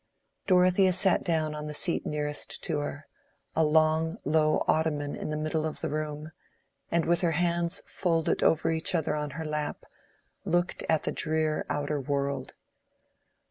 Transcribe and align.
Dorothea 0.47 0.93
sat 0.93 1.23
down 1.23 1.53
on 1.53 1.67
the 1.67 1.75
seat 1.75 2.07
nearest 2.07 2.63
to 2.63 2.79
her, 2.79 3.05
a 3.55 3.63
long 3.63 4.17
low 4.25 4.63
ottoman 4.67 5.15
in 5.15 5.29
the 5.29 5.37
middle 5.37 5.63
of 5.63 5.81
the 5.81 5.91
room, 5.91 6.31
and 6.89 7.05
with 7.05 7.21
her 7.21 7.33
hands 7.33 7.83
folded 7.85 8.41
over 8.41 8.71
each 8.71 8.95
other 8.95 9.15
on 9.15 9.29
her 9.37 9.45
lap, 9.45 9.85
looked 10.43 10.83
at 10.89 11.03
the 11.03 11.11
drear 11.11 11.67
outer 11.69 12.01
world. 12.01 12.55